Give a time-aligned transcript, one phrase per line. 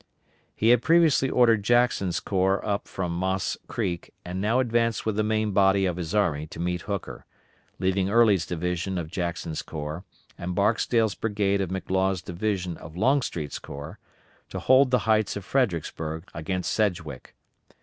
[0.55, 5.21] He had previously ordered Jackson's corps up from Moss Creek and now advanced with the
[5.21, 7.23] main body of his army to meet Hooker,
[7.77, 10.03] leaving Early's division of Jackson's corps
[10.39, 13.99] and Barksdale's brigade of McLaws' division of Longstreet's corps
[14.49, 17.35] to hold the heights of Fredericksburg against Sedgwick.